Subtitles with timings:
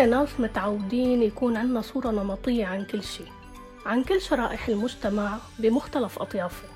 [0.00, 3.24] إحنا ناس متعودين يكون عنا صورة نمطية عن كل شي
[3.86, 6.68] عن كل شرائح المجتمع بمختلف أطيافه.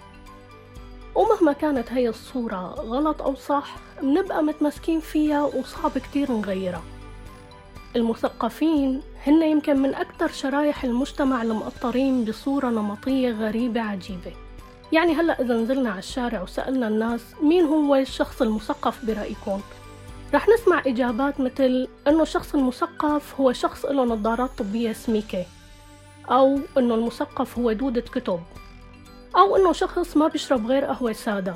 [1.14, 6.82] ومهما كانت هي الصورة غلط أو صح منبقى متمسكين فيها وصعب كتير نغيرها.
[7.96, 14.32] المثقفين هن يمكن من أكثر شرايح المجتمع المقطرين بصورة نمطية غريبة عجيبة.
[14.92, 19.60] يعني هلأ إذا نزلنا على الشارع وسألنا الناس مين هو الشخص المثقف برأيكم؟
[20.34, 25.44] رح نسمع إجابات مثل إنه الشخص المثقف هو شخص له نظارات طبية سميكة
[26.30, 28.40] أو إنه المثقف هو دودة كتب
[29.36, 31.54] أو إنه شخص ما بيشرب غير قهوة سادة.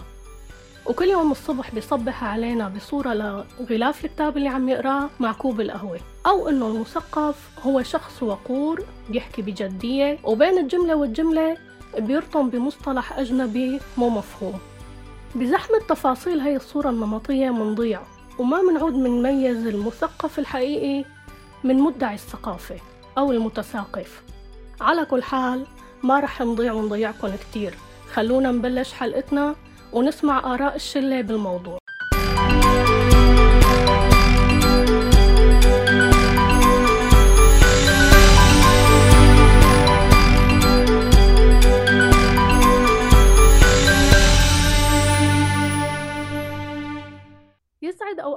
[0.87, 3.15] وكل يوم الصبح بيصبح علينا بصورة
[3.61, 6.01] لغلاف الكتاب اللي عم يقراه مع كوب القهوة.
[6.27, 11.57] أو إنه المثقف هو شخص وقور بيحكي بجدية وبين الجملة والجملة
[11.99, 14.59] بيرطم بمصطلح أجنبي مو مفهوم.
[15.35, 18.01] بزحمة تفاصيل هاي الصورة النمطية منضيع.
[18.39, 21.05] وما منعود منميز المثقف الحقيقي
[21.65, 22.77] من مدعي الثقافة
[23.19, 24.23] أو المتثاقف.
[24.81, 25.67] على كل حال
[26.03, 27.75] ما رح نضيع ونضيعكم كتير.
[28.13, 29.55] خلونا نبلش حلقتنا
[29.93, 31.79] ونسمع آراء الشلة بالموضوع.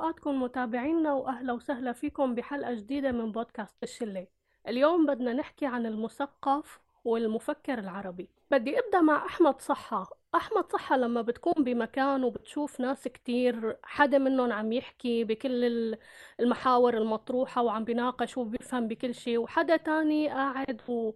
[0.01, 4.27] يسعد أوقاتكم متابعينا وأهلا وسهلا فيكم بحلقة جديدة من بودكاست الشلة.
[4.67, 8.29] اليوم بدنا نحكي عن المثقف والمفكر العربي.
[8.51, 10.09] بدي أبدأ مع أحمد صحة.
[10.35, 15.97] أحمد صحة لما بتكون بمكان وبتشوف ناس كتير حدا منهم عم يحكي بكل
[16.39, 21.11] المحاور المطروحة وعم بيناقش وبيفهم بكل شيء وحدا تاني قاعد و...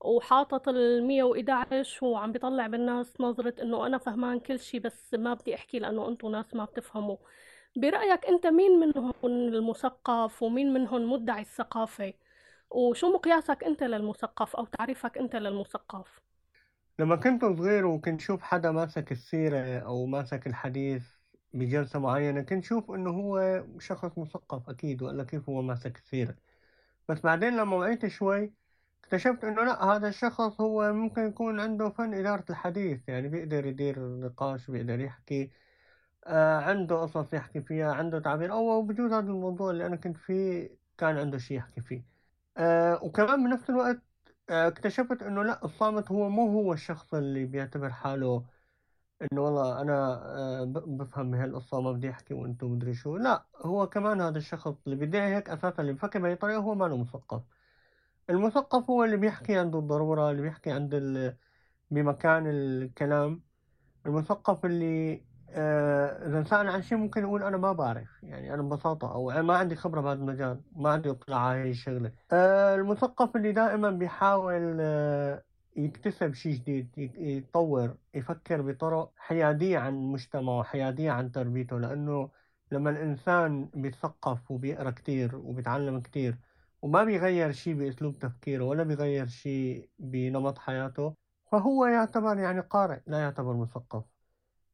[0.00, 5.54] وحاطط ال 111 وعم بيطلع بالناس نظرة إنه أنا فهمان كل شيء بس ما بدي
[5.54, 7.16] أحكي لأنه أنتم ناس ما بتفهموا.
[7.80, 12.12] برأيك أنت مين منهم المثقف ومين منهم مدعي الثقافة؟
[12.70, 16.20] وشو مقياسك أنت للمثقف أو تعريفك أنت للمثقف؟
[16.98, 21.02] لما كنت صغير وكنت شوف حدا ماسك السيرة أو ماسك الحديث
[21.54, 26.34] بجلسة معينة كنت شوف إنه هو شخص مثقف أكيد وإلا كيف هو ماسك السيرة.
[27.08, 28.52] بس بعدين لما وعيت شوي
[29.04, 34.00] اكتشفت إنه لأ هذا الشخص هو ممكن يكون عنده فن إدارة الحديث يعني بيقدر يدير
[34.20, 35.50] نقاش بيقدر يحكي.
[36.36, 41.18] عنده قصص يحكي فيها عنده تعبير أو بجوز هذا الموضوع اللي أنا كنت فيه كان
[41.18, 42.04] عنده شيء يحكي فيه.
[42.56, 44.02] آه وكمان بنفس الوقت
[44.50, 48.44] آه، اكتشفت إنه لا الصامت هو مو هو الشخص اللي بيعتبر حاله
[49.32, 49.94] إنه والله أنا
[50.62, 53.16] آه، بفهم بهالقصة ما بدي احكي وأنتم مدري شو.
[53.16, 56.84] لا هو كمان هذا الشخص اللي بيدعي هيك أساسا اللي بفكر بهي الطريقة هو ما
[56.84, 57.42] له مثقف.
[58.30, 61.36] المثقف هو اللي بيحكي عند الضرورة اللي بيحكي عند ال...
[61.90, 63.42] بمكان الكلام.
[64.06, 69.42] المثقف اللي آه، سأل عن شيء ممكن يقول أنا ما بعرف يعني أنا ببساطة أو
[69.42, 72.12] ما عندي خبرة بهذا المجال ما عندي اطلاع على هاي الشغلة.
[72.32, 75.42] آه، المثقف اللي دائما بيحاول آه،
[75.76, 81.78] يكتسب شيء جديد يتطور يفكر بطرق حيادية عن مجتمعه حيادية عن تربيته.
[81.78, 82.30] لأنه
[82.72, 86.38] لما الإنسان بيتثقف وبيقرأ كتير وبيتعلم كتير
[86.82, 91.14] وما بيغير شيء بأسلوب تفكيره ولا بيغير شيء بنمط حياته
[91.52, 94.17] فهو يعتبر يعني قارئ لا يعتبر مثقف.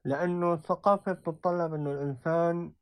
[0.04, 2.72] لأنه الثقافة بتتطلب إنه الإنسان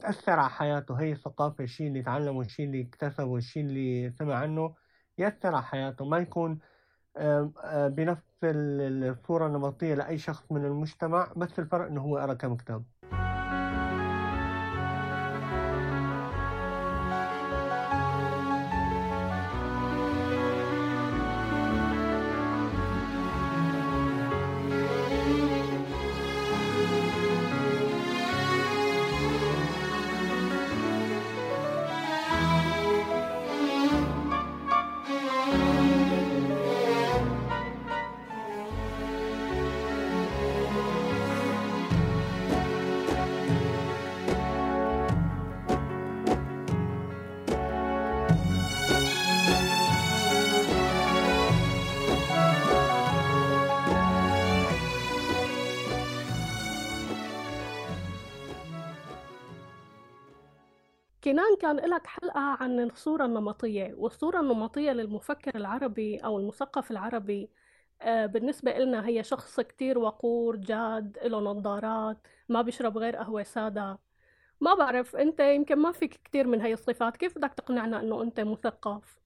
[0.00, 0.94] تأثر على حياته.
[0.94, 4.74] هي الثقافة الشيء اللي تعلمه الشيء اللي اكتسبه الشيء اللي سمع عنه
[5.18, 6.04] يأثر على حياته.
[6.04, 6.58] ما يكون
[7.96, 12.84] بنفس الصورة النمطية لأي شخص من المجتمع بس الفرق إنه هو قرأ كم كتاب.
[61.60, 67.50] كان لك حلقة عن الصورة النمطية والصورة النمطية للمفكر العربي أو المثقف العربي
[68.02, 72.18] آه، بالنسبة لنا هي شخص كتير وقور جاد له نظارات
[72.48, 73.98] ما بيشرب غير قهوة سادة.
[74.60, 78.40] ما بعرف أنت يمكن ما فيك كتير من هاي الصفات كيف بدك تقنعنا إنه أنت
[78.40, 79.20] مثقف؟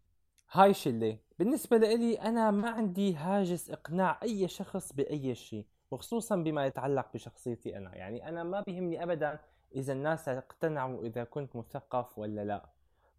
[0.53, 1.19] هاي شلة.
[1.39, 7.77] بالنسبة لإلي أنا ما عندي هاجس إقناع أي شخص بأي شيء وخصوصا بما يتعلق بشخصيتي
[7.79, 7.97] أنا.
[7.97, 9.39] يعني أنا ما بيهمني أبدا
[9.75, 12.67] إذا الناس اقتنعوا إذا كنت مثقف ولا لا.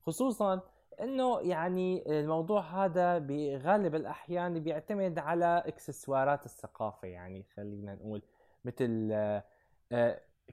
[0.01, 0.61] خصوصا
[1.01, 7.07] إنه يعني الموضوع هذا بغالب الأحيان بيعتمد على إكسسوارات الثقافة.
[7.07, 8.21] يعني خلينا نقول
[8.65, 9.13] مثل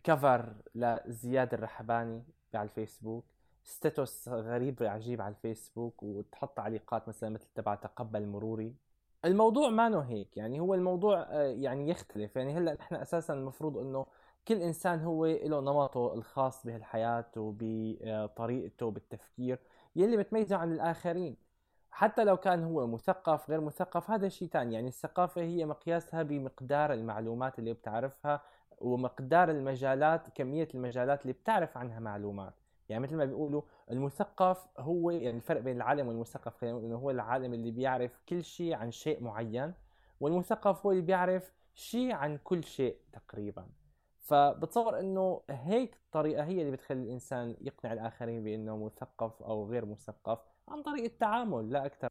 [0.05, 2.23] كفر لزياد الرحباني
[2.55, 3.25] على الفيسبوك
[3.65, 8.75] ستاتوس غريب عجيب على الفيسبوك وتحط تعليقات مثلا مثل تبع تقبل مروري.
[9.25, 12.37] الموضوع ما هيك يعني هو الموضوع آه، يعني يختلف.
[12.37, 14.07] يعني هلأ نحن أساسا المفروض إنه
[14.49, 19.59] كل إنسان هو له نمطه الخاص بهالحياه وبطريقته بالتفكير
[19.97, 21.37] يلي بتميزه عن الآخرين.
[21.91, 26.93] حتى لو كان هو مثقف غير مثقف هذا شيء ثاني يعني الثقافة هي مقياسها بمقدار
[26.93, 28.43] المعلومات اللي بتعرفها
[28.79, 32.55] ومقدار المجالات كمية المجالات اللي بتعرف عنها معلومات.
[32.89, 37.11] يعني مثل ما بيقولوا المثقف هو يعني الفرق بين العالم والمثقف خلينا نقول إنه هو
[37.11, 39.75] العالم اللي بيعرف كل شيء عن شيء معين
[40.21, 43.67] والمثقف هو اللي بيعرف شيء عن كل شيء تقريبا.
[44.33, 50.39] فبتصور إنه هيك الطريقة هي اللي بتخلي الإنسان يقنع الآخرين بإنه مثقف أو غير مثقف
[50.69, 52.09] عن طريق التعامل لا أكثر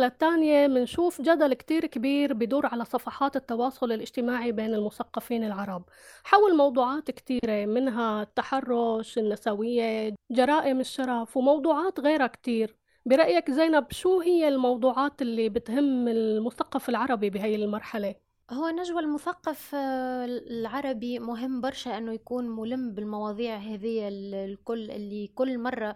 [0.00, 5.84] فترة للتانية منشوف جدل كتير كبير بدور على صفحات التواصل الاجتماعي بين المثقفين العرب
[6.24, 12.76] حول موضوعات كتيرة منها التحرش النسوية جرائم الشرف وموضوعات غيرها كتير
[13.06, 18.14] برأيك زينب شو هي الموضوعات اللي بتهم المثقف العربي بهي المرحلة؟
[18.50, 25.58] هو نجوى المثقف آه، العربي مهم برشا إنه يكون ملم بالمواضيع هذه الكل اللي كل
[25.58, 25.94] مرة آه،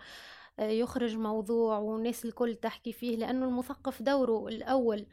[0.58, 5.06] يخرج موضوع والناس الكل تحكي فيه لأنه المثقف دوره الأول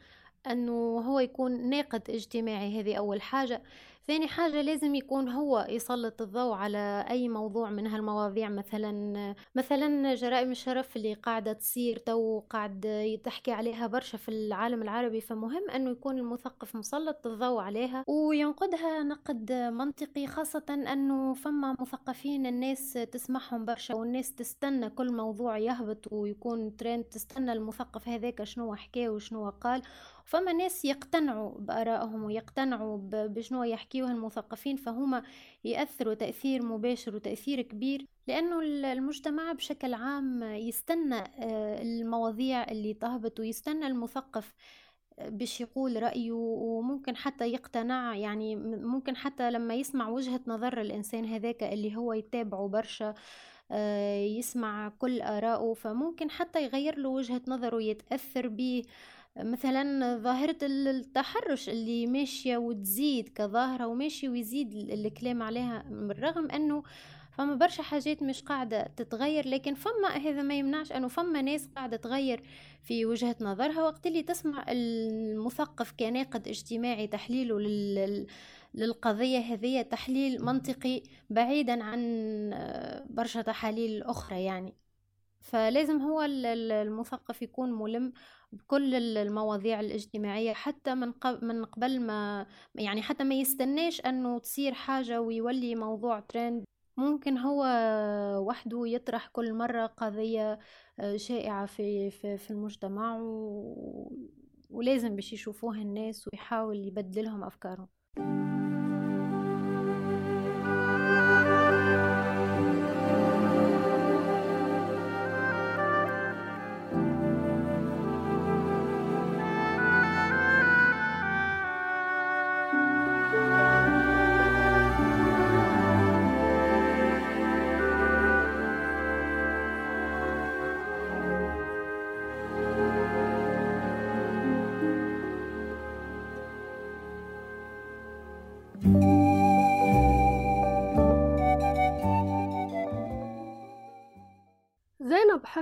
[0.47, 3.61] أنه هو يكون ناقد اجتماعي هذه أول حاجة.
[4.07, 10.51] ثاني حاجة لازم يكون هو يسلط الضوء على أي موضوع من هالمواضيع مثلا مثلا جرائم
[10.51, 16.17] الشرف اللي قاعدة تصير تو قاعد تحكي عليها برشا في العالم العربي فمهم أنه يكون
[16.17, 24.35] المثقف مسلط الضوء عليها وينقدها نقد منطقي خاصة أنه فما مثقفين الناس تسمعهم برشا والناس
[24.35, 29.81] تستنى كل موضوع يهبط ويكون ترند تستنى المثقف هذاك شنو حكى وشنو قال
[30.31, 35.23] فما ناس يقتنعوا بآرائهم ويقتنعوا بشنو يحكيوه المثقفين فهما
[35.63, 38.61] يأثروا تأثير مباشر وتأثير كبير لأنه
[38.91, 44.53] المجتمع بشكل عام يستنى آه، المواضيع اللي تهبط ويستنى المثقف
[45.19, 51.25] آه، باش يقول رأيه وممكن حتى يقتنع يعني ممكن حتى لما يسمع وجهة نظر الإنسان
[51.25, 53.13] هذاك اللي هو يتابعه برشا
[53.71, 58.83] آه، يسمع كل آراءه فممكن حتى يغير له وجهة نظره يتأثر به.
[59.37, 66.83] مثلا ظاهرة التحرش اللي ماشية وتزيد كظاهرة وماشي ويزيد الكلام عليها بالرغم إنه
[67.31, 71.97] فما برشا حاجات مش قاعدة تتغير لكن فما هذا ما يمنعش إنه فما ناس قاعدة
[71.97, 72.43] تغير
[72.83, 73.83] في وجهة نظرها.
[73.83, 78.27] وقت اللي تسمع المثقف كناقد اجتماعي تحليله لل
[78.73, 81.99] للقضية هذه تحليل منطقي بعيدا عن
[83.09, 84.73] برشا تحاليل أخرى يعني.
[85.41, 88.13] فلازم هو المثقف يكون ملم
[88.51, 95.21] بكل المواضيع الاجتماعية حتى من من قبل ما يعني حتى ما يستناش إنه تصير حاجة
[95.21, 96.63] ويولي موضوع ترند
[96.97, 97.63] ممكن هو
[98.47, 100.59] وحده يطرح كل مرة قضية
[100.99, 104.11] آه، شائعة في في, في المجتمع و...
[104.69, 107.87] ولازم باش يشوفوها الناس ويحاول يبدلهم أفكارهم.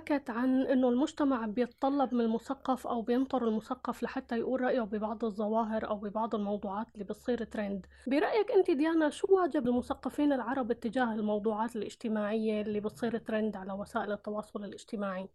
[0.10, 5.88] حكت عن إنه المجتمع بيتطلب من المثقف أو بينطر المثقف لحتى يقول رأيه ببعض الظواهر
[5.88, 11.76] أو ببعض الموضوعات اللي بتصير ترند برأيك أنت ديانا شو واجب المثقفين العرب اتجاه الموضوعات
[11.76, 15.30] الاجتماعية اللي بتصير ترند على وسائل التواصل الاجتماعي؟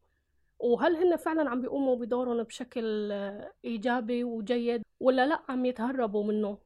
[0.59, 3.13] وهل هن فعلا عم بيقوموا بدورهم بشكل
[3.65, 6.59] إيجابي وجيد ولا لأ عم يتهربوا منه؟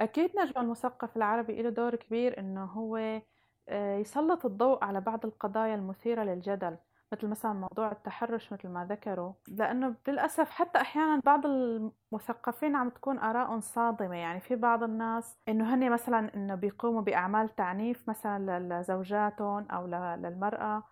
[0.00, 3.20] أكيد نجم المثقف العربي له دور كبير إنه هو
[3.68, 6.76] آه، يسلط الضوء على بعض القضايا المثيرة للجدل.
[7.12, 13.18] مثل مثلا موضوع التحرش مثل ما ذكروا لأنه للأسف حتى أحيانا بعض المثقفين عم تكون
[13.18, 14.16] آرائهم صادمة.
[14.16, 19.86] يعني في بعض الناس إنه هن مثلا إنه بيقوموا بأعمال تعنيف مثلا لزوجاتهم أو
[20.16, 20.82] للمرأة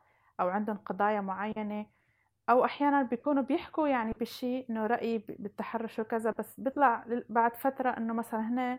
[0.40, 1.86] أو عندهم قضايا معينة.
[2.50, 8.14] أو أحيانا بيكونوا بيحكوا يعني بشيء إنه رأي بالتحرش وكذا بس بيطلع بعد فترة إنه
[8.14, 8.78] مثلا هن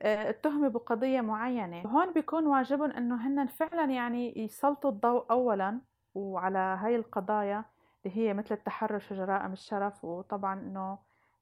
[0.00, 1.82] آه، اتهموا بقضية معينة.
[1.84, 5.80] وهون بيكون واجبهم إنه هن فعلا يعني يسلطوا الضوء أولا
[6.18, 7.64] وعلى هاي القضايا
[8.04, 10.98] اللي هي مثل التحرش وجرائم الشرف وطبعا إنه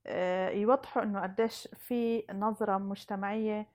[0.07, 3.69] آه، يوضحوا إنه قديش في نظرة مجتمعية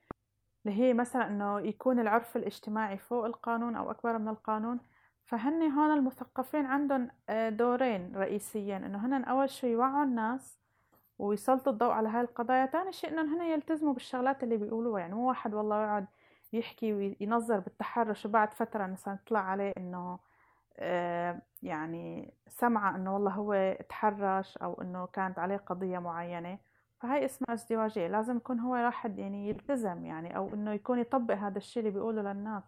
[0.66, 4.80] اللي هي مثلا إنه يكون العرف الاجتماعي فوق القانون أو أكبر من القانون.
[5.24, 10.58] فهن هون المثقفين عندهم آه، دورين رئيسيين إنه هن أول شيء يوعوا الناس
[11.18, 12.66] ويسلطوا الضوء على هاي القضايا.
[12.66, 15.00] تاني شيء إنهم هن يلتزموا بالشغلات اللي بيقولوها.
[15.00, 16.06] يعني مو واحد والله يقعد
[16.52, 20.18] يحكي وينظر بالتحرش وبعد فترة مثلا طلع عليه إنه
[21.62, 26.58] يعني سمع إنه والله هو تحرش أو إنه كانت عليه قضية معينة
[27.00, 28.08] فهي اسمها ازدواجية.
[28.08, 32.22] لازم يكون هو واحد يعني يلتزم يعني أو إنه يكون يطبق هذا الشيء اللي بيقوله
[32.22, 32.62] للناس.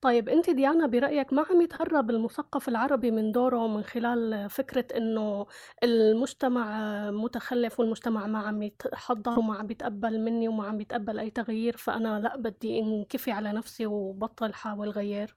[0.00, 5.46] طيب أنت ديانا برأيك ما عم يتهرب المثقف العربي من دوره من خلال فكرة إنه
[5.84, 6.66] المجتمع
[7.10, 12.20] متخلف والمجتمع ما عم يتحضر وما عم يتقبل مني وما عم يتقبل أي تغيير فأنا
[12.20, 15.36] لا بدي انكفي على نفسي وبطل حاول غير؟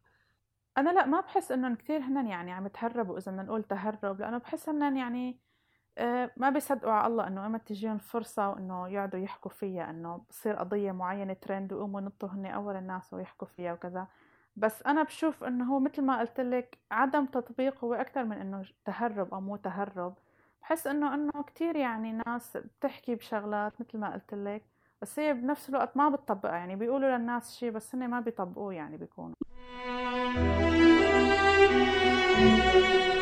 [0.78, 4.38] أنا لأ ما بحس إنهم كثير هن يعني عم يتهربوا إذا بدنا نقول تهرب لأنه
[4.38, 5.40] بحس هن يعني
[5.98, 10.56] آه، ما بيصدقوا على الله إنه أما تجيهم فرصة وإنه يقعدوا يحكوا فيها إنه بصير
[10.56, 14.08] قضية معينة ترند ويقوموا ينطوا هن أول الناس ويحكوا فيها وكذا.
[14.56, 18.66] بس أنا بشوف إنه هو مثل ما قلت لك عدم تطبيق هو أكثر من إنه
[18.86, 20.16] تهرب أو مو تهرب.
[20.62, 24.64] بحس إنه إنه كثير يعني ناس بتحكي بشغلات مثل ما قلت لك
[25.02, 28.98] بس هي بنفس الوقت ما بتطبقها يعني بيقولوا للناس شيء بس هن ما بيطبقوه يعني
[28.98, 29.36] بيكونوا.
[32.36, 33.15] thank you.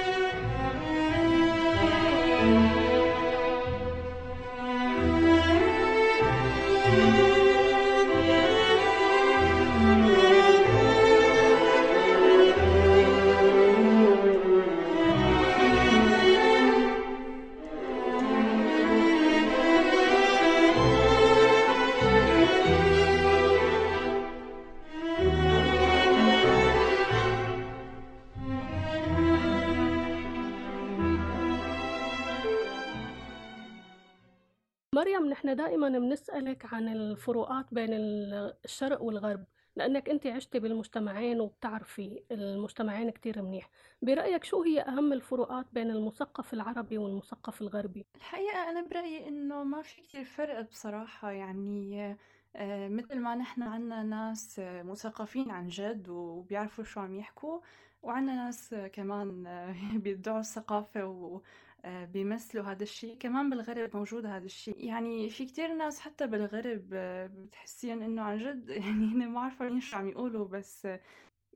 [35.53, 39.45] دائما بنسألك عن الفروقات بين الشرق والغرب
[39.75, 43.69] لأنك أنت عشتي بالمجتمعين وبتعرفي المجتمعين كتير منيح
[44.01, 49.81] برأيك شو هي أهم الفروقات بين المثقف العربي والمثقف الغربي؟ الحقيقة أنا برأيي إنه ما
[49.81, 52.17] في كتير فرق بصراحة يعني
[52.55, 57.59] آه، مثل ما نحن عنا ناس مثقفين عن جد وبيعرفوا شو عم يحكوا
[58.03, 59.43] وعنا ناس كمان
[60.03, 61.41] بيدعوا الثقافة و
[61.85, 64.85] بيمثلوا هذا الشيء كمان بالغرب موجود هذا الشيء.
[64.85, 69.79] يعني في كتير ناس حتى بالغرب آه، بتحسين إنه عن جد يعني هن ما عارفين
[69.79, 70.87] شو عم يقولوا بس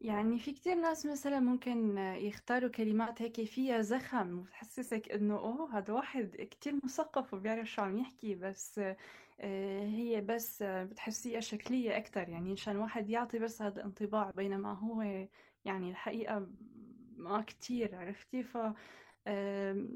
[0.02, 5.94] يعني في كتير ناس مثلا ممكن يختاروا كلمات هيك فيها زخم وتحسسك إنه أوه هذا
[5.94, 8.80] واحد كتير مثقف وبيعرف شو عم يحكي بس
[9.40, 12.30] آه، هي بس بتحسيها شكلية أكتر.
[12.30, 15.02] يعني مشان واحد يعطي بس هذا الانطباع بينما هو
[15.66, 16.48] يعني الحقيقة
[17.18, 18.58] ما كتير عرفتي؟ ف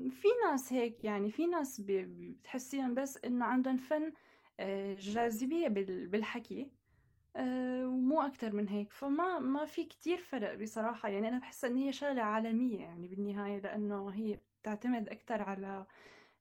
[0.10, 4.14] في ناس هيك يعني في ناس بتحسيهم بس إنه عندهم فن
[4.60, 5.68] آه، جاذبية
[6.08, 6.72] بالحكي
[7.36, 8.92] آه، ومو أكتر من هيك.
[8.94, 11.10] فما ما في كتير فرق بصراحة.
[11.10, 15.86] يعني أنا بحس إن هي شغلة عالمية يعني بالنهاية لأنه هي بتعتمد أكتر على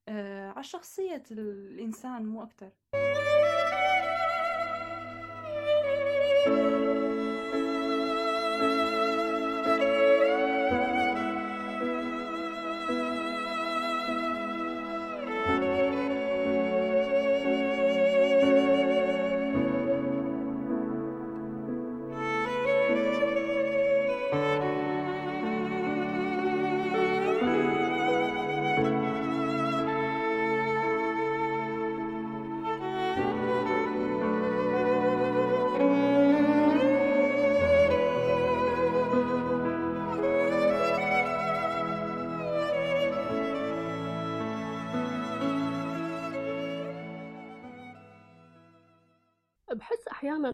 [0.09, 2.71] آه، على شخصية الإنسان مو أكتر.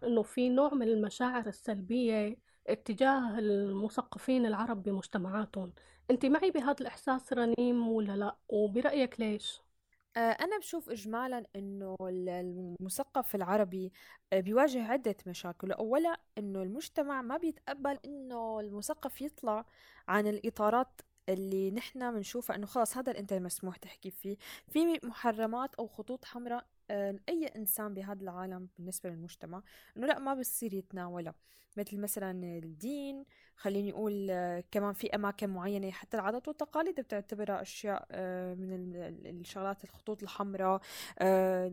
[0.07, 5.73] إنه في نوع من المشاعر السلبية اتجاه المثقفين العرب بمجتمعاتهم.
[6.11, 9.61] أنت معي بهذا الإحساس رنيم ولا لا؟ وبرأيك ليش؟
[10.17, 13.93] آه، أنا بشوف إجمالا إنه المثقف العربي
[14.33, 15.73] آه، بيواجه عدة مشاكل.
[15.73, 19.65] أولا إنه المجتمع ما بيتقبل إنه المثقف يطلع
[20.09, 24.37] عن الإطارات اللي نحن بنشوفها إنه خلص هذا الانت مسموح تحكي فيه.
[24.69, 29.63] في محرمات أو خطوط حمراء آه، اي إنسان بهذا العالم بالنسبة للمجتمع
[29.97, 31.35] إنه لأ ما بصير يتناولها
[31.77, 33.25] مثل مثلا الدين
[33.57, 39.85] خليني أقول آه، كمان في أماكن معينة حتى العادات والتقاليد بتعتبرها أشياء آه، من الشغلات
[39.85, 40.81] الخطوط الحمراء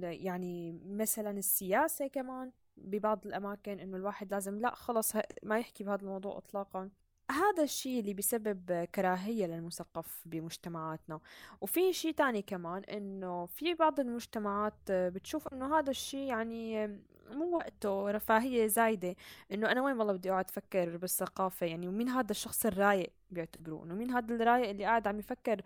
[0.01, 6.38] يعني مثلا السياسة كمان ببعض الأماكن إنه الواحد لازم لأ خلص ما يحكي بهذا الموضوع
[6.38, 6.89] اطلاقا.
[7.32, 11.20] هذا الشيء اللي بيسبب كراهية للمثقف بمجتمعاتنا.
[11.62, 16.88] وفي شيء تاني كمان إنه في بعض المجتمعات بتشوف إنه هذا الشيء يعني
[17.32, 19.15] مو وقته رفاهية زايدة.
[19.51, 23.94] إنه أنا وين والله بدي أقعد أفكر بالثقافة؟ يعني ومين هذا الشخص الرايق بيعتبروه انه
[23.96, 25.62] مين هذا الرايق اللي قاعد عم يفكر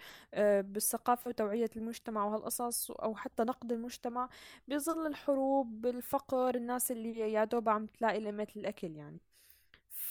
[0.61, 4.29] بالثقافة وتوعية المجتمع وهالقصص أو حتى نقد المجتمع؟
[4.67, 9.19] بظل الحروب الفقر الناس اللي يا دوب عم تلاقي لقمة الأكل يعني.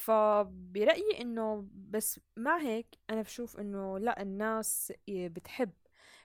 [0.07, 5.73] فبرأيي إنه بس مع هيك أنا بشوف إنه لأ الناس بتحب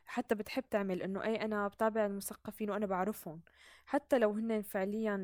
[0.06, 3.42] حتى بتحب تعمل إنه اي أنا بتابع المثقفين وأنا بعرفهم.
[3.86, 5.18] حتى لو هن فعليا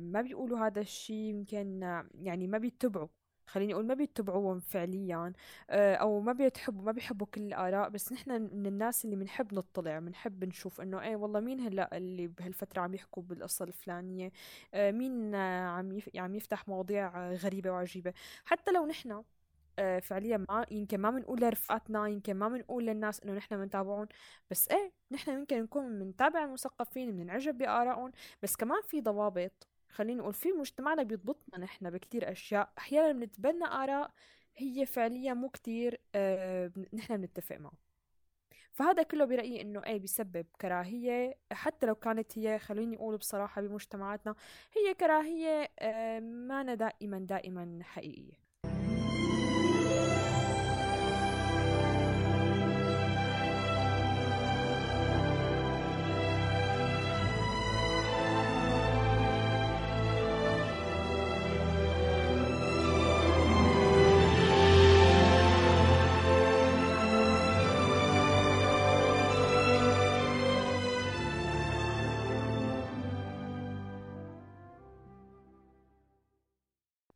[0.00, 1.80] ما بيقولوا هذا الشيء يمكن
[2.14, 3.08] يعني ما بيتبعوا.
[3.50, 5.32] خليني أقول ما بيتبعوهم فعليا
[5.70, 9.98] آه، أو ما بيتحبوا ما بيحبوا كل الآراء بس نحن من الناس اللي بنحب نطلع
[9.98, 14.32] بنحب نشوف إنه إيه والله مين هلأ اللي بهالفترة عم يحكوا بالقصة الفلانية؟
[14.74, 18.12] آه، مين عم عم يفتح مواضيع غريبة وعجيبة؟
[18.44, 19.22] حتى لو نحن
[19.78, 24.08] آه، فعليا ما يمكن ما بنقول لرفقاتنا يمكن ما بنقول للناس إنه نحن بنتابعهم
[24.50, 29.69] بس إيه نحن يمكن نكون بنتابع المثقفين بنعجب بآرائهم بس كمان في ضوابط.
[29.90, 32.72] خليني أقول في مجتمعنا بيضبطنا نحن بكتير أشياء.
[32.78, 34.10] أحيانا بنتبنى آراء
[34.56, 37.72] هي فعليا مو كتير آه نحن بنتفق معه.
[38.72, 41.38] فهذا كله برأيي إنه إيه بيسبب كراهية.
[41.52, 44.34] حتى لو كانت هي خليني أقول بصراحة بمجتمعاتنا
[44.72, 48.49] هي كراهية آه ما دائما دائما حقيقية.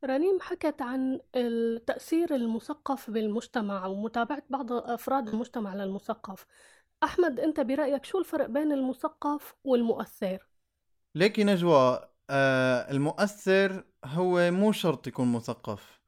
[0.05, 6.45] رنيم حكت عن التأثير المثقف بالمجتمع ومتابعة بعض أفراد المجتمع للمثقف.
[7.03, 10.47] أحمد أنت برأيك شو الفرق بين المثقف والمؤثر؟
[11.15, 15.99] ليكي نجوى آه المؤثر هو مو شرط يكون مثقف.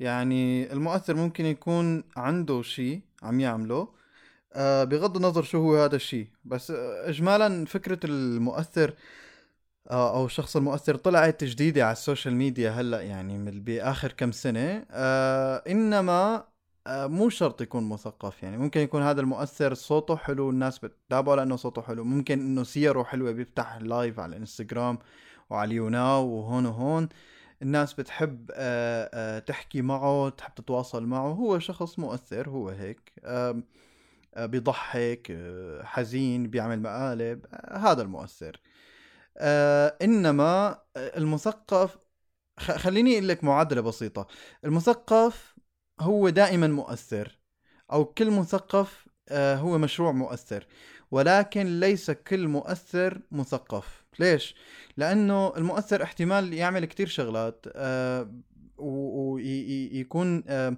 [0.00, 3.88] يعني المؤثر ممكن يكون عنده شيء عم يعمله
[4.52, 8.94] آه بغض النظر شو هو هذا الشيء بس آه اجمالا فكرة المؤثر
[9.90, 14.86] أو الشخص المؤثر طلعت جديده على ال social media هلأ يعني باخر كم سنة.
[14.90, 16.44] آه إنما
[16.86, 21.56] آه مو شرط يكون مثقف يعني ممكن يكون هذا المؤثر صوته حلو الناس بتتابعه لأنه
[21.56, 22.04] صوته حلو.
[22.04, 24.98] ممكن إنه سيره حلوة بيفتح live على الانستغرام
[25.50, 27.08] وعلى ال YouNow وهون وهون.
[27.62, 31.28] الناس بتحب آه آه تحكي معه تحب تتواصل معه.
[31.28, 33.12] هو شخص مؤثر هو هيك.
[33.24, 33.62] آه
[34.36, 37.46] بيضحك آه، حزين بيعمل مقالب.
[37.52, 38.60] آه، هذا المؤثر.
[39.38, 41.98] آه إنما آه، المثقف
[42.58, 44.26] خليني أقول لك معادلة بسيطة.
[44.64, 45.54] المثقف
[46.00, 47.38] هو دائما مؤثر
[47.92, 50.66] أو كل مثقف آه هو مشروع مؤثر
[51.10, 54.04] ولكن ليس كل مؤثر مثقف.
[54.18, 54.54] ليش؟
[54.96, 58.34] لأنه المؤثر احتمال يعمل كتير شغلات آه
[58.78, 60.76] ويكون آه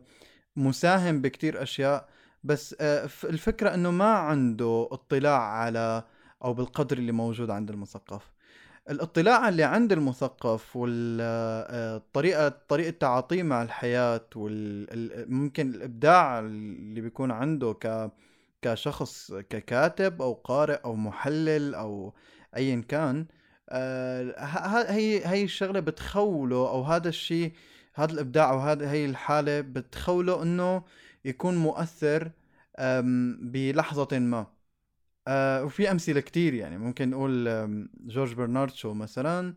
[0.57, 2.09] مساهم بكتير أشياء.
[2.45, 6.05] بس آه الفكرة إنه ما عنده اطلاع على
[6.45, 8.36] أو بالقدر اللي موجود عند المثقف.
[8.91, 18.11] الاطلاع اللي عند المثقف والطريقة طريقة تعاطيه مع الحياة وممكن الإبداع اللي بيكون عنده ك
[18.63, 22.15] كشخص ككاتب أو قارئ أو محلل أو
[22.57, 23.27] أيا كان
[23.69, 27.53] آه، هي هي الشغلة بتخوله أو هذا الشيء
[27.95, 30.83] هذا الإبداع أو هذا هي الحالة بتخوله إنه
[31.25, 32.31] يكون مؤثر
[33.41, 34.47] بلحظة ما.
[35.29, 36.79] آه وفي أمثلة كتير يعني.
[36.79, 37.49] ممكن نقول
[38.01, 39.55] جورج برنارد شو مثلا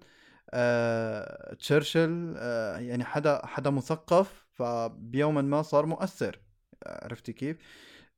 [0.54, 6.40] آه تشرشل آه يعني حدا حدا مثقف فبيوما ما صار مؤثر.
[6.88, 7.58] عرفتي كيف؟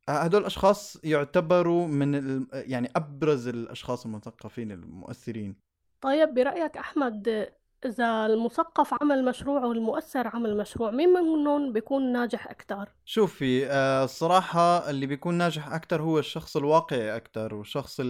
[0.09, 5.55] آه، هدول الأشخاص يعتبروا من يعني أبرز الأشخاص المثقفين المؤثرين.
[6.01, 7.51] طيب برأيك أحمد
[7.85, 14.89] إذا المثقف عمل مشروع والمؤثر عمل مشروع مين منهم بيكون ناجح أكثر؟ شوفي آه، الصراحة
[14.89, 18.01] اللي بيكون ناجح أكثر هو الشخص الواقعي أكثر والشخص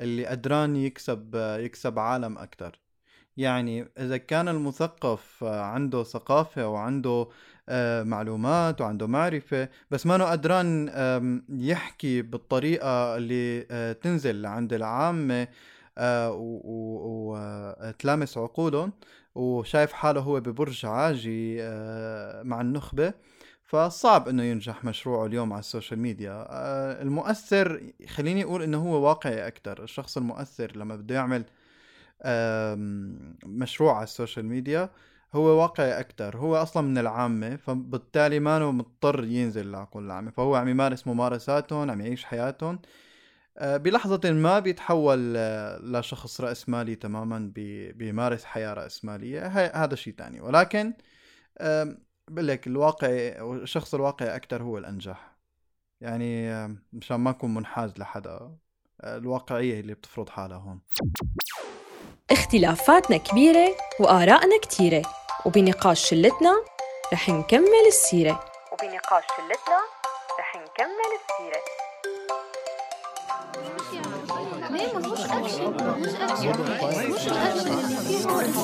[0.00, 2.80] اللي قدران يكسب يكسب عالم أكثر
[3.36, 7.28] يعني إذا كان المثقف عنده ثقافة وعنده
[7.68, 10.90] آه، معلومات وعنده معرفة بس ما قدران
[11.48, 15.48] يحكي بالطريقة اللي آه، تنزل عند العامة
[17.28, 18.92] وتلامس عقولهم
[19.34, 21.56] وشايف حاله هو ببرج عاجي
[22.42, 23.14] مع النخبة.
[23.64, 26.46] فصعب إنه ينجح مشروعه اليوم على ال social media.
[27.02, 31.44] المؤثر خليني أقول إنه هو واقعي أكثر الشخص المؤثر لما بده يعمل
[33.46, 34.90] مشروع على ال social media
[35.34, 40.30] هو واقعي أكثر هو أصلا من العامة فبالتالي ما مضطر ينزل لعقول العامة.
[40.30, 42.74] فهو عم يمارس ممارساتهم عم يعيش حياتهم.
[42.74, 42.80] آه،
[43.60, 47.52] بلحظة ما بيتحول آه، لشخص رأسمالي تماما
[47.94, 49.46] بيمارس حياة رأسمالية
[49.84, 50.40] هذا شيء تاني.
[50.40, 50.92] ولكن
[52.28, 55.30] بقول لك الواقعي الشخص الواقعي أكثر هو الأنجح.
[56.00, 56.50] يعني
[56.92, 58.56] مشان ما أكون منحاز لحدا
[59.00, 60.80] آه، الواقعية اللي بتفرض حالها هون.
[62.30, 65.02] اختلافاتنا كبيرة وآرائنا كتيرة
[65.46, 66.52] وبنقاش شلتنا
[67.12, 68.44] رح نكمل السيرة.
[68.72, 69.80] وبنقاش شلتنا
[70.40, 71.89] رح نكمل السيرة.
[74.80, 78.60] action action مش اللي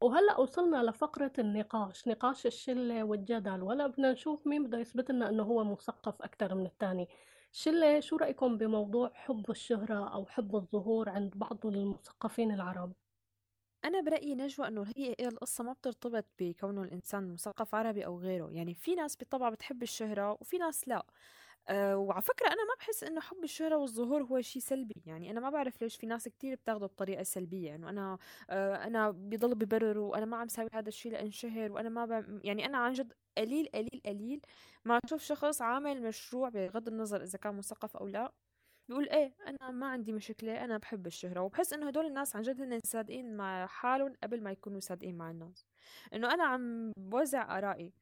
[0.00, 5.42] وهلأ وصلنا لفقرة النقاش نقاش الشلة والجدل ولا بدنا نشوف مين بده يثبت لنا إنه
[5.42, 7.08] هو مثقف أكثر من الثاني.
[7.52, 12.92] شلة شو رأيكم بموضوع حب الشهرة أو حب الظهور عند بعض المثقفين العرب؟
[13.84, 18.74] أنا برأيي نجوى إنه هي القصة ما بترتبط بكونه الإنسان مثقف عربي أو غيره يعني
[18.74, 21.06] في ناس بالطبع بتحب الشهرة وفي ناس لا
[21.68, 25.40] أه وعلى فكرة أنا ما بحس إنه حب الشهرة والظهور هو شيء سلبي يعني أنا
[25.40, 28.18] ما بعرف ليش في ناس كتير بتاخده بطريقة سلبية إنه أنا
[28.50, 32.40] أه أنا بضل ببرر وأنا ما عم سوي هذا الشيء لأنشهر وأنا ما.
[32.44, 34.40] يعني أنا عن جد قليل قليل قليل
[34.84, 38.32] ما أشوف شخص عامل مشروع بغض النظر إذا كان مثقف أو لا
[38.92, 42.60] بيقول إيه أنا ما عندي مشكلة أنا بحب الشهرة وبحس إنه هدول الناس عن جد
[42.60, 45.66] هن صادقين مع حالهم قبل ما يكونوا صادقين مع الناس.
[46.14, 47.92] إنه أنا عم بوزع آرائي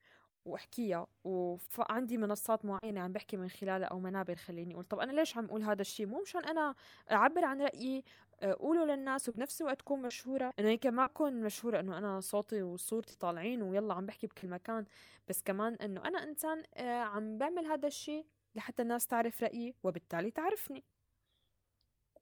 [0.44, 4.84] وأحكيها وعندي منصات معينة عم بحكي من خلالها أو منابر خليني أقول.
[4.84, 6.74] طب أنا ليش عم أقول هذا الشيء مو مشان أنا
[7.12, 8.04] أعبر عن رأيي
[8.42, 10.52] قوله للناس وبنفس الوقت تكون مشهورة.
[10.58, 14.84] إنه يمكن ما أكون مشهورة إنه أنا صوتي وصورتي طالعين ويلا عم بحكي بكل مكان
[15.28, 20.84] بس كمان إنه أنا إنسان عم بعمل هذا الشيء لحتى الناس تعرف رأيي وبالتالي تعرفني.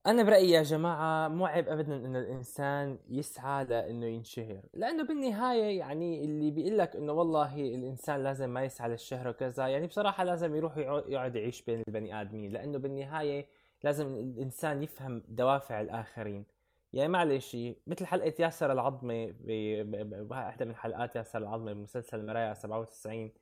[0.06, 6.24] أنا برأيي يا جماعة مو عيب أبدا إنه الإنسان يسعى لإنه ينشهر، لأنه بالنهاية يعني
[6.24, 10.76] اللي بيقول لك إنه والله الإنسان لازم ما يسعى للشهرة وكذا، يعني بصراحة لازم يروح
[10.78, 13.46] يقعد يعيش بين البني آدمين، لأنه بالنهاية
[13.84, 16.44] لازم الإنسان يفهم دوافع الآخرين،
[16.92, 23.32] يعني معلش مثل حلقة ياسر العظمي بواحدة من حلقات ياسر العظمي بمسلسل مرايا 97 آه،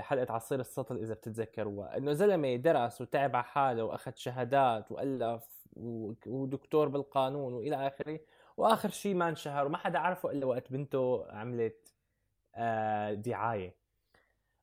[0.00, 5.66] حلقة عصير السطل إذا بتتذكروها انه زلمة درس وتعب على حاله وأخذ شهادات وألف
[6.26, 8.20] ودكتور بالقانون وإلى آخره.
[8.56, 11.94] وآخر شيء ما انشهر وما حدا عرفه إلا وقت بنته عملت
[12.54, 13.76] آه، دعاية.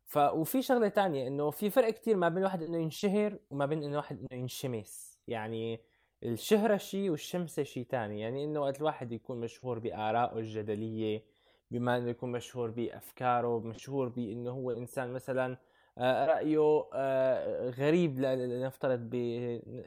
[0.05, 3.83] ف وفي شغلة تانية إنه في فرق كتير ما بين الواحد إنه ينشهر وما بين
[3.83, 5.19] إنه واحد إنه ينشمس.
[5.27, 5.81] يعني
[6.23, 8.21] الشهرة شيء والشمسة شيء تاني.
[8.21, 11.23] يعني إنه وقت الواحد يكون مشهور بآرائه الجدلية
[11.71, 15.58] بما أنه يكون مشهور بأفكاره مشهور بأنه هو إنسان مثلا
[15.97, 19.10] آه، رأيه آه، غريب لنفترض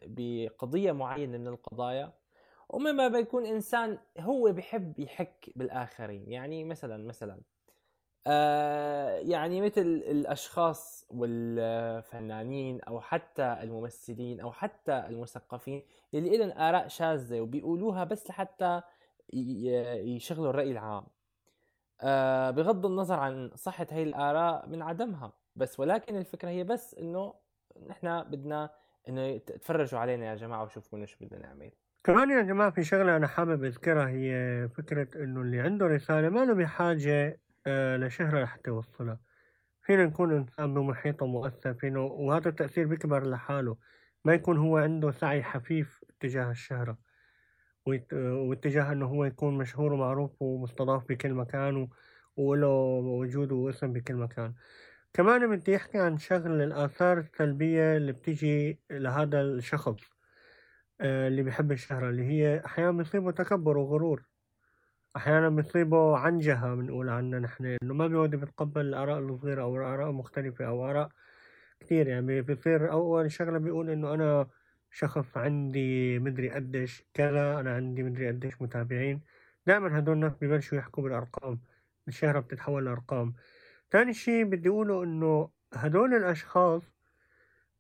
[0.07, 2.13] بقضية معينة من القضايا.
[2.69, 6.33] ومما بيكون إنسان هو بحب يحك بالآخرين.
[6.33, 7.41] يعني مثلا مثلا
[8.27, 15.83] آه، يعني مثل الأشخاص والفنانين أو حتى الممثلين أو حتى المثقفين
[16.15, 18.83] اللي لهم آراء شاذة وبيقولوها بس لحتى
[19.33, 21.07] يشغلوا الرأي العام.
[22.03, 25.33] آه بغض النظر عن صحة هاي الآراء من عدمها.
[25.57, 27.35] بس ولكن الفكرة هي بس إنه
[27.89, 28.71] نحن بدنا
[29.09, 31.73] إنه تفرجوا علينا يا جماعة وشوفوا شو بدنا نعمل.
[32.05, 36.45] كمان يا جماعة في شغلة أنا حابب أذكرها هي فكرة إنه اللي عنده رسالة ما
[36.45, 39.21] له بحاجة آه لشهرة لحتى يوصلها
[39.83, 43.77] فينا نكون إنسان بمحيطه مؤثر فينا وهذا التأثير بيكبر لحاله.
[44.25, 46.99] ما يكون هو عنده سعي حفيف تجاه الشهرة.
[47.87, 51.89] واتجاه إنه هو يكون مشهور ومعروف ومستضاف بكل مكان
[52.37, 54.55] وله وجود واسم بكل مكان.
[55.13, 59.97] كمان بدي أحكي عن شغل الآثار السلبية اللي بتيجي لهذا الشخص
[61.01, 64.25] آه، اللي بيحب الشهرة اللي هي أحيانا بيصيبه تكبر وغرور.
[65.17, 70.67] أحيانا بيصيبه عنجهة بنقول عنها نحن إنه ما بيقعد بيتقبل الآراء الصغيرة أو اراء مختلفة
[70.67, 71.09] أو آراء
[71.81, 74.47] كثير يعني بيصير أول شغلة بيقول إنه أنا
[74.93, 79.21] شخص عندي مدري قديش كذا أنا عندي مدري قديش متابعين.
[79.67, 81.61] دائما هدول الناس ببلشوا يحكوا بالأرقام
[82.09, 83.35] الشهرة بتتحول لأرقام.
[83.91, 86.83] تاني شي بدي أقوله إنه هدول الأشخاص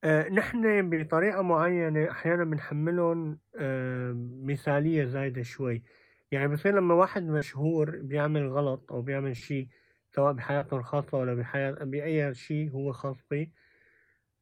[0.05, 5.83] آه، نحن بطريقة معينة أحيانا بنحملهم آه، مثالية زايدة شوي.
[6.31, 9.69] يعني بصير لما واحد مشهور بيعمل غلط أو بيعمل شيء
[10.17, 13.51] سواء بحياته الخاصة ولا بحياة بأي شيء هو خاص فيه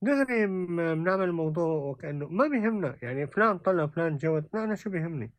[0.03, 2.97] دغري بنعمل الموضوع وكأنه ما بيهمنا.
[3.03, 5.33] يعني فلان طلع فلان جوز لا أنا شو بيهمني؟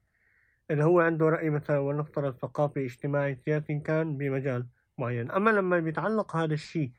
[0.71, 5.31] إذا هو عنده رأي مثلا ولنفترض ثقافي اجتماعي سياسي كان بمجال معين.
[5.31, 6.91] أما لما بيتعلق هذا الشيء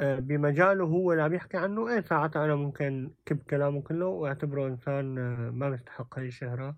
[0.00, 4.66] آه، بمجاله هو اللي عم يحكي عنه إيه ساعتها أنا ممكن كب كلامه كله وأعتبره
[4.66, 6.76] إنسان آه، ما بيستحق هاي الشهرة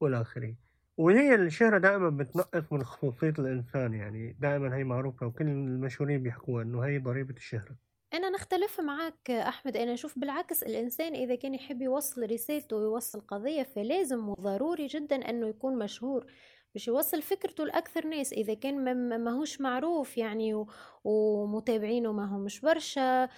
[0.00, 0.54] وإلى آخره.
[0.96, 6.80] وهي الشهرة دائما بتنقص من خصوصية الإنسان يعني دائما هي معروفة وكل المشهورين بيحكوها إنه
[6.80, 7.85] هي ضريبة الشهرة.
[8.14, 13.62] أنا نختلف معك أحمد أنا أشوف بالعكس الإنسان إذا كان يحب يوصل رسالته ويوصل قضية
[13.62, 16.26] فلازم وضروري جدا أنه يكون مشهور
[16.74, 18.84] باش يوصل فكرته لأكثر ناس إذا كان
[19.24, 20.66] ماهوش معروف يعني
[21.06, 23.28] ومتابعينه ما هم مش برشا.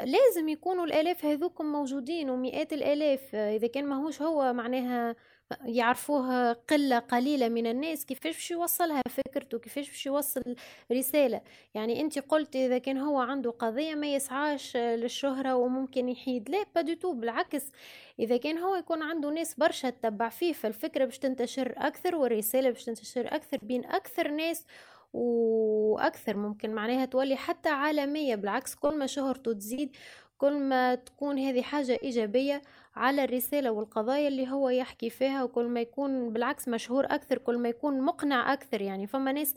[0.00, 3.34] لازم يكونوا الآلاف هذوكم موجودين ومئات الآلاف.
[3.34, 5.16] إذا كان ماهوش هو معناها
[5.64, 10.56] يعرفوها قلة قليلة من الناس كيفاش باش يوصلها فكرته؟ كيفاش باش يوصل
[10.92, 11.40] رسالة؟
[11.74, 16.50] يعني أنت قلت إذا كان هو عنده قضية ما يسعاش للشهرة وممكن يحيد.
[16.50, 17.72] لا بادوتو بالعكس.
[18.18, 22.84] إذا كان هو يكون عنده ناس برشا تتبع فيه فالفكرة باش تنتشر أكثر والرسالة باش
[22.84, 24.66] تنتشر أكثر بين أكثر ناس
[25.12, 29.96] وأكثر ممكن معناها تولي حتى عالمية بالعكس كل ما شهرته تزيد
[30.38, 32.62] كل ما تكون هذه حاجة إيجابية
[32.96, 37.68] على الرسالة والقضايا اللي هو يحكي فيها وكل ما يكون بالعكس مشهور أكثر كل ما
[37.68, 38.82] يكون مقنع أكثر.
[38.82, 39.54] يعني فما ناس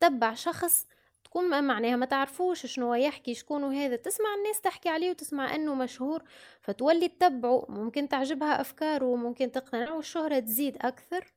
[0.00, 0.86] تتبع شخص
[1.24, 3.96] تكون ما معناها ما تعرفوش شنو يحكي شكون هذا.
[3.96, 6.22] تسمع الناس تحكي عليه وتسمع إنه مشهور
[6.62, 7.66] فتولي تتبعه.
[7.68, 11.34] ممكن تعجبها أفكاره وممكن تقتنع والشهرة تزيد أكثر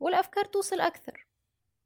[0.00, 1.26] والأفكار توصل أكثر.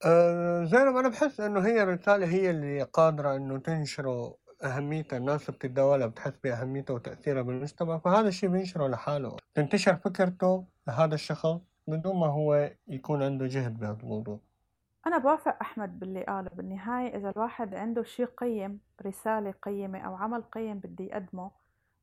[0.05, 6.07] أه زينب أنا بحس إنه هي الرسالة هي اللي قادرة إنه تنشره أهميته الناس بتتداولها
[6.07, 9.37] بتحس بأهميته وتأثيره بالمجتمع فهذا الشيء بينشره لحاله.
[9.55, 14.41] تنتشر فكرته لهذا الشخص بدون ما هو يكون عنده جهد بهذا الموضوع.
[15.07, 16.51] أنا بوافق أحمد باللي قاله.
[16.51, 21.51] بالنهاية إذا الواحد عنده شيء قيم رسالة قيمة أو عمل قيم بدي يقدمه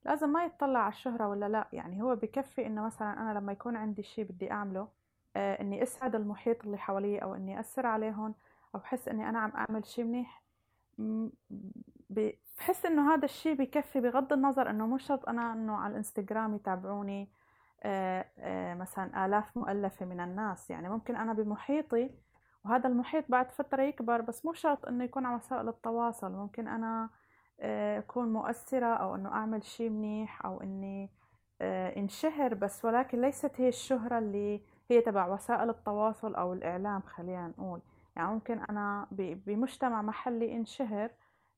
[0.05, 1.67] لازم ما يتطلع على الشهرة ولا لا.
[1.73, 4.87] يعني هو بكفي إنه مثلا أنا لما يكون عندي شيء بدي أعمله
[5.35, 8.35] آه إني أسعد المحيط اللي حواليه أو إني أثر عليهم
[8.75, 10.43] أو بحس إني أنا عم أعمل شيء منيح.
[12.09, 17.29] بحس إنه هذا الشيء بكفي بغض النظر إنه مش شرط أنا إنه على الإنستغرام يتابعوني
[17.83, 20.69] آه، آه، مثلا آلاف مؤلفة من الناس.
[20.69, 22.09] يعني ممكن أنا بمحيطي
[22.65, 26.31] وهذا المحيط بعد فترة يكبر بس مو شرط إنه يكون على وسائل التواصل.
[26.31, 27.09] ممكن أنا
[27.59, 31.11] آه، أكون مؤثرة أو إنه أعمل شيء منيح أو إني
[31.61, 37.81] انشهر بس ولكن ليست هي الشهرة اللي هي تبع وسائل التواصل أو الإعلام خلينا نقول.
[38.15, 41.11] يعني ممكن أنا بمجتمع محلي انشهر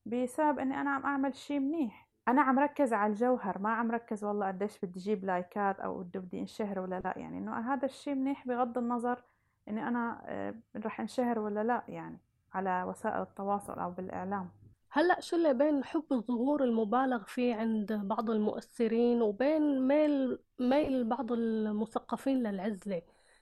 [0.05, 2.07] بسبب إني أنا عم أعمل شيء منيح.
[2.27, 6.39] أنا عم ركز على الجوهر ما عم ركز والله قديش بدي أجيب لايكات أو بدي
[6.39, 7.13] انشهر ولا لأ.
[7.17, 9.23] يعني إنه هذا الشيء منيح بغض النظر
[9.67, 12.17] إني أنا آه، رح انشهر ولا لأ يعني
[12.53, 14.49] على وسائل التواصل أو بالإعلام.
[14.89, 22.43] هلأ اللي بين حب الظهور المبالغ فيه عند بعض المؤثرين وبين ميل ميل بعض المثقفين
[22.43, 23.01] للعزلة؟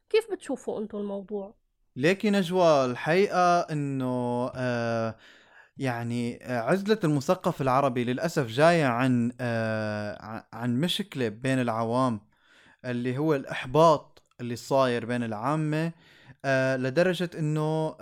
[0.09, 1.55] كيف بتشوفوا أنتم الموضوع؟
[1.95, 5.15] ليكي نجوى الحقيقة إنه آه
[5.77, 12.21] يعني آه، عزلة المثقف العربي للأسف جاية عن آه، عن مشكلة بين العوام
[12.85, 15.91] اللي هو الإحباط اللي صاير بين العامة
[16.45, 17.95] آه، لدرجة إنه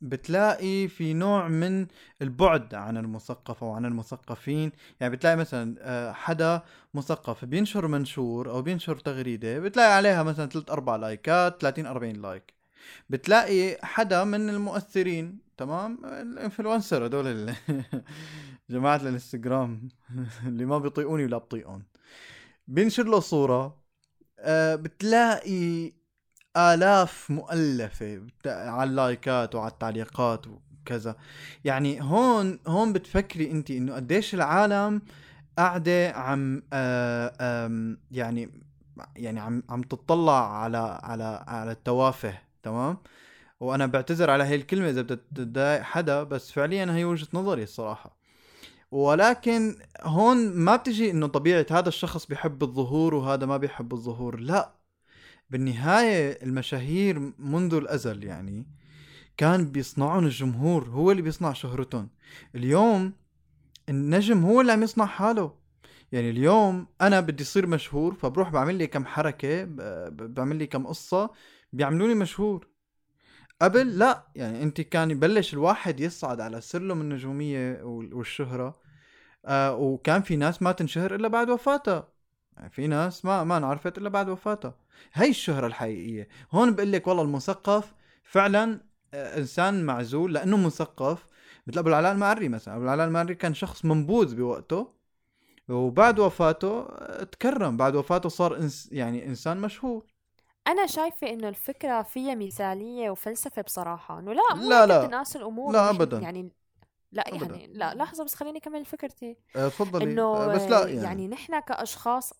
[0.00, 1.86] بتلاقي في نوع من
[2.22, 4.72] البعد عن المثقف أو عن المثقفين.
[5.00, 6.62] يعني بتلاقي مثلا حدا
[6.94, 12.54] مثقف بينشر منشور أو بينشر تغريدة بتلاقي عليها مثلا 3 4 لايكات 30 40 لايك.
[13.10, 17.54] بتلاقي حدا من المؤثرين تمام؟ ال influencer هدول
[18.70, 19.88] جماعة الإنستغرام
[20.46, 21.82] اللي ما بيطيقوني ولا بطيقون
[22.68, 23.78] بينشر له صورة
[24.38, 25.92] آه بتلاقي
[26.56, 31.16] آلاف مؤلفة على اللايكات وعلى التعليقات وكذا.
[31.64, 35.02] يعني هون هون بتفكري انت انه قديش العالم
[35.58, 38.50] قاعدة عم آه يعني
[39.16, 42.96] يعني عم عم تطلع على على على التوافه تمام؟
[43.60, 48.16] وأنا بعتذر على هاي الكلمة إذا بتضايق حدا بس فعليا هي وجهة نظري الصراحة.
[48.90, 54.83] ولكن هون ما بتجي إنه طبيعة هذا الشخص بيحب الظهور وهذا ما بيحب الظهور لا.
[55.50, 58.66] بالنهاية المشاهير منذ الأزل يعني
[59.36, 62.08] كان بيصنعون الجمهور هو اللي بيصنع شهرتهم.
[62.54, 63.12] اليوم
[63.88, 65.54] النجم هو اللي عم يصنع حاله.
[66.12, 69.64] يعني اليوم أنا بدي اصير مشهور فبروح بعمل لي كم حركة
[70.10, 71.30] بعمل لي كم قصة
[71.72, 72.68] بيعملوني مشهور.
[73.62, 78.80] قبل لا يعني أنت كان يبلش الواحد يصعد على سلم النجومية والشهرة.
[79.46, 82.13] آه وكان في ناس ما تنشهر إلا بعد وفاتها.
[82.70, 84.74] في ناس ما ما انعرفت إلا بعد وفاتها
[85.12, 86.28] هي الشهرة الحقيقية.
[86.52, 88.80] هون بقول لك والله المثقف فعلا
[89.14, 91.26] آه، إنسان معزول لأنه مثقف.
[91.66, 92.76] مثل أبو العلاء المعري مثلا.
[92.76, 94.88] أبو العلاء المعري كان شخص منبوذ بوقته
[95.68, 97.76] وبعد وفاته آه، تكرم.
[97.76, 100.04] بعد وفاته صار إنس يعني إنسان مشهور.
[100.66, 104.18] أنا شايفة إنه الفكرة فيها مثالية وفلسفة بصراحة.
[104.18, 105.06] إنه لا مو لا، لا.
[105.06, 106.18] تناسى الأمور لا أبداً.
[106.18, 106.52] يعني
[107.12, 107.56] لا أبداً.
[107.56, 109.36] يعني لا لحظة بس خليني أكمل فكرتي.
[109.56, 110.04] آه، تفضلي.
[110.04, 112.32] إنه بس لا يعني, يعني, نحن كأشخاص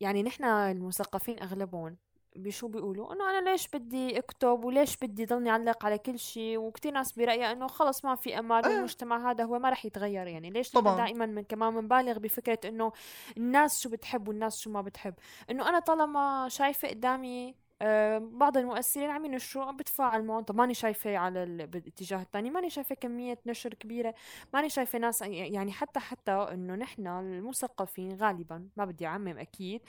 [0.00, 1.96] يعني نحن المثقفين أغلبهم
[2.36, 6.92] بشو بيقولوا؟ إنه أنا ليش بدي أكتب وليش بدي ضلني أعلق على كل شيء؟ وكثير
[6.92, 8.68] ناس برايها إنه خلص ما في أمل آه.
[8.68, 10.50] والمجتمع هذا هو ما رح يتغير يعني.
[10.50, 10.96] ليش؟ طبعاً.
[10.96, 12.92] دائما من كمان بنبالغ بفكرة إنه
[13.36, 15.14] الناس شو بتحب والناس شو ما بتحب.
[15.50, 17.54] إنه أنا طالما شايفة قدامي
[18.18, 22.94] بعض المؤثرين عم ينشروا بتفاعل معهم طب ماني شايفة على ال- بالاتجاه الثاني ماني شايفة
[22.94, 24.14] كمية نشر كبيرة.
[24.54, 29.80] ماني شايفة ناس يعني حتى حتى إنه نحن المثقفين غالبا ما بدي أعمم أكيد.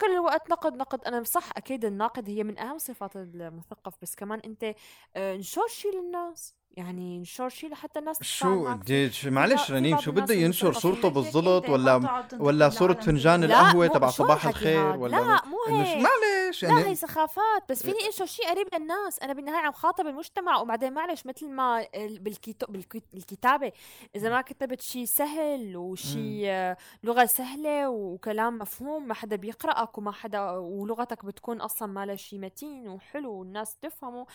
[0.00, 1.04] كل الوقت نقد نقد.
[1.04, 4.74] أنا صح أكيد الناقد هي من أهم صفات المثقف بس كمان أنت
[5.16, 6.54] آه، انشر شيء للناس.
[6.76, 11.08] يعني انشر شيء لحتى الناس شو معلش رنيم شو بده ينشر صورته
[11.58, 15.96] انت ولا ولا صورة فنجان القهوة تبع صباح الخير؟ ولا لا مو هيك.
[16.04, 19.18] معلش لا هي يعني سخافات بس فيني إنشر شيء قريب للناس.
[19.18, 22.72] أنا بالنهاية عم خاطب المجتمع وبعدين معلش مثل ما ال- بالكتاب
[23.12, 23.72] بالكتابة
[24.16, 30.50] إذا ما كتبت شيء سهل وشيء لغة سهلة وكلام مفهوم ما حدا بيقرأك وما حدا
[30.50, 34.26] ولغتك بتكون أصلا ما لها شيء متين وحلو والناس تفهمه.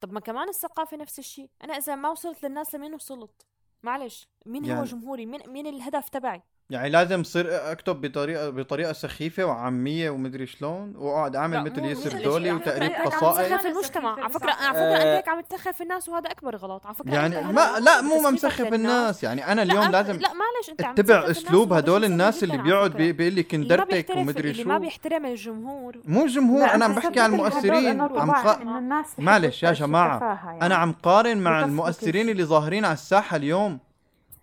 [0.00, 1.48] طب ما كمان الثقافة نفس الشيء.
[1.64, 3.46] أنا اذا ما وصلت للناس لمين وصلت؟
[3.82, 8.92] معلش مين هو يعني- جمهوري؟ مين مين الهدف تبعي؟ يعني لازم صير اكتب بطريقة بطريقة
[8.92, 13.48] سخيفة وعامية ومدري شلون واقعد أعمل مثل ياسر دولي وتقريب عم قصائد.
[13.48, 14.20] تسخف المجتمع.
[14.20, 14.96] على فكره على فكرة آه.
[14.96, 16.86] انت هيك عم تسخف الناس وهذا أكبر غلط.
[16.86, 18.72] على فكرة يعني ما لا مو ما مسخف.
[18.72, 19.24] الناس.
[19.24, 22.90] يعني أنا اليوم لا لازم لا معلش أنت عم اتبع أسلوب هدول الناس اللي بيقعد
[22.90, 24.80] بيقول اندرتك بيحترم ومدري اللي ما شو.
[24.80, 25.96] بيحترم الجمهور.
[26.04, 28.00] مو الجمهور لا، أنا عم بحكي عن المؤثرين.
[28.00, 30.62] عم معلش يا يعني.
[30.62, 33.78] أنا عم قارن مع المؤثرين اللي ظاهرين على الساحة اليوم.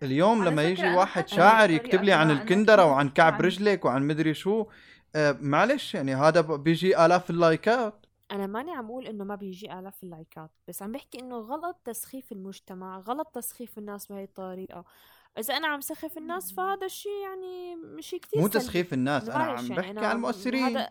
[0.04, 4.34] اليوم لما يجي واحد شاعر يكتب لي عن كنت وعن كعب عن- رجلك وعن مدري
[4.34, 4.66] شو
[5.16, 8.06] آه معلش يعني هذا بيجي آلاف اللايكات.
[8.32, 12.32] أنا ماني عم أقول إنه ما بيجي آلاف اللايكات بس عم بحكي إنه غلط تسخيف
[12.32, 14.86] المجتمع غلط تسخيف الناس بهي الطريقة.
[15.40, 19.56] إذا أنا عم سخف الناس فهذا الشيء يعني شيء كثير مو تسخيف الناس أنا عم
[19.56, 20.64] يعني بحكي أنا عن المؤثرين.
[20.64, 20.90] هذا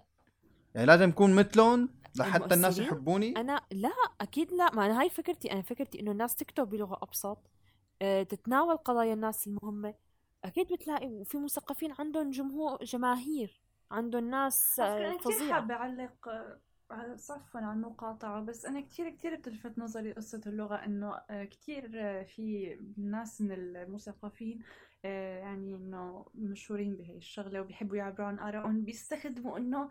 [0.74, 3.36] يعني لازم نكون مثلهم لحتى الناس؟ يحبوني.
[3.36, 4.74] أنا لا أكيد لا.
[4.74, 7.38] ما أنا هاي فكرتي أنا فكرتي إنه الناس تكتب بلغة أبسط.
[8.28, 9.94] تتناول قضايا الناس المهمة.
[10.44, 13.60] أكيد بتلاقي وفي مثقفين عندهم جمهور جماهير
[13.90, 15.52] عندهم ناس آه، أنا كتير فظيعة.
[15.52, 16.60] حابة أعلق آه،
[16.90, 22.22] عفوا على المقاطعة بس أنا كتير كتير بتلفت نظري قصة اللغة إنه آه، كتير آه،
[22.22, 24.58] في ناس من المثقفين
[25.04, 29.90] آه، يعني إنه مشهورين بهي الشغلة وبيحبوا يعبروا عن آرائهم بيستخدموا إنه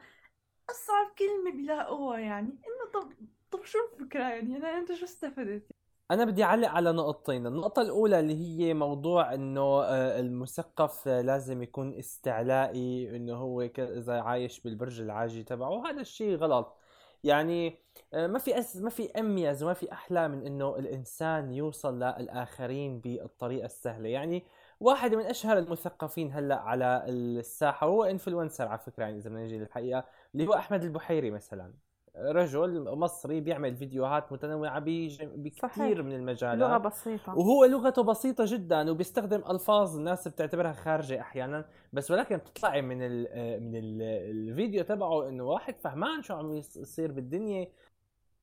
[0.69, 3.13] أصعب كلمة بيلاقوها يعني إنه طب
[3.51, 5.78] طب شو الفكرة يعني؟ أنا أنت شو استفدت؟
[6.11, 11.93] أنا بدي أعلق على نقطتين النقطة الأولى اللي هي موضوع إنه آه، المثقف لازم يكون
[11.93, 16.77] استعلائي إنه هو إذا عايش بالبرج العاجي تبعه وهذا الشيء غلط.
[17.23, 17.79] يعني
[18.13, 22.99] آه، ما في أس ما في أميز وما في أحلى من إنه الإنسان يوصل للآخرين
[22.99, 24.09] بالطريقة السهلة.
[24.09, 24.43] يعني
[24.79, 29.57] واحد من أشهر المثقفين هلأ على الساحة وهو إنفلونسر على فكرة يعني إذا بدنا نجي
[29.59, 31.88] للحقيقة اللي هو أحمد البحيري مثلا.
[32.21, 36.03] رجل مصري بيعمل فيديوهات متنوعة بج- بكثير.
[36.03, 36.57] من المجالات.
[36.59, 37.37] لغة بسيطة.
[37.37, 43.21] وهو لغته بسيطة جدا وبيستخدم ألفاظ الناس بتعتبرها خارجة أحيانا بس ولكن بتطلعي من ال
[43.63, 47.67] من ال الفيديو تبعه إنه واحد فهمان شو عم يص- يصير بالدنيا.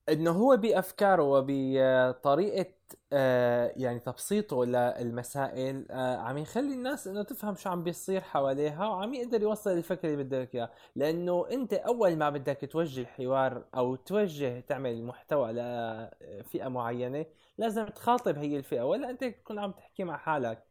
[0.08, 2.66] إنه هو بأفكاره وبطريقة
[3.12, 9.14] آه، يعني تبسيطه للمسائل آه، عم يخلي الناس إنه تفهم شو عم بيصير حواليها وعم
[9.14, 14.60] يقدر يوصل الفكرة اللي بدك إياه لأنه أنت أول ما بدك توجه حوار أو توجه
[14.60, 17.26] تعمل محتوى لفئة معينة
[17.58, 20.62] لازم تخاطب هي الفئة ولا أنت تكون عم تحكي مع حالك.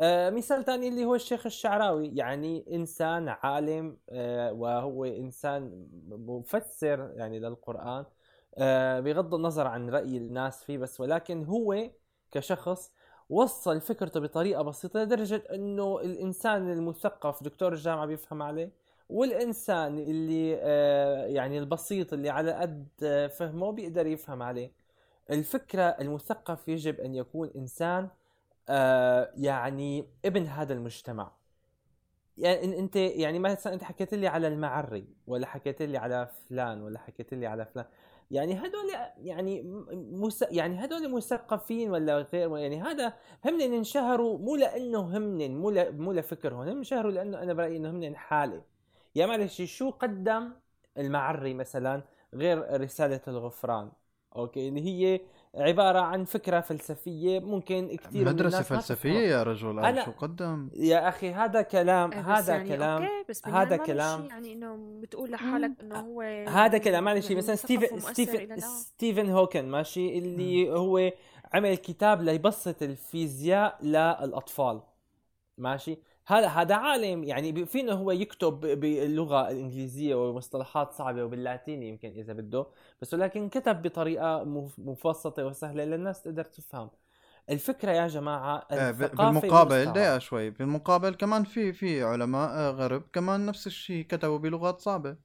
[0.00, 3.98] آه مثال ثاني اللي هو الشيخ الشعراوي يعني إنسان عالم
[4.52, 7.86] وهو إنسان مفسر يعني للقرآن.
[7.88, 8.15] آه
[9.00, 11.90] بغض النظر عن رأي الناس فيه بس ولكن هو
[12.32, 12.92] كشخص
[13.30, 18.70] وصل فكرته بطريقة بسيطة لدرجة إنه الإنسان المثقف دكتور الجامعة بيفهم عليه
[19.08, 24.72] والإنسان اللي آه يعني البسيط اللي على قد آه، فهمه بيقدر يفهم عليه.
[25.30, 28.08] الفكرة المثقف يجب أن يكون إنسان
[28.68, 31.32] آه يعني ابن هذا المجتمع.
[32.38, 36.98] يعني أنت يعني مثلا أنت حكيت لي على المعري ولا حكيت لي على فلان ولا
[36.98, 37.86] حكيت لي على فلان.
[38.30, 39.62] يعني هدول يعني
[40.12, 40.42] مس...
[40.50, 43.12] يعني هدول مثقفين ولا غير يعني هذا
[43.44, 45.22] هم انشهروا مو لأنه هم
[45.60, 45.92] مو ل...
[46.02, 48.62] مو لفكرهم هم انشهروا لأنه أنا برأيي إنه هم حالة.
[49.14, 50.52] يا معلش شو قدم
[50.98, 52.02] المعري مثلا
[52.34, 53.92] غير رسالة الغفران؟
[54.36, 55.20] okay اللي هي
[55.54, 61.32] عبارة عن فكرة فلسفية ممكن كثير مدرسة فلسفية يا رجل أنا شو قدم؟ يا أخي
[61.32, 64.26] هذا كلام إيه، هذا يعني كلام okay بس هذا كلام.
[64.26, 70.18] يعني إنه بتقول لحالك إنه هو هذا كلام معلش مثلا ستيفن ستيفن ستيفن هوكن ماشي
[70.18, 71.12] اللي هو
[71.54, 74.80] عمل كتاب ليبسط الفيزياء للأطفال
[75.58, 75.98] ماشي.
[76.28, 82.66] هذا هذا عالم يعني فينه هو يكتب باللغة الانجليزيه ومصطلحات صعبة وباللاتيني يمكن إذا بده
[83.02, 84.44] بس ولكن كتب بطريقة
[84.78, 86.90] مبسطه وسهلة للناس تقدر تفهم.
[87.50, 90.50] الفكرة يا جماعة إيه، بالمقابل دقيقة شوي.
[90.50, 95.16] بالمقابل كمان في في علماء غرب كمان نفس الشيء كتبوا بلغات صعبة.